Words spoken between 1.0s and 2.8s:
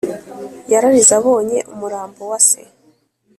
abonye umurambo wa se.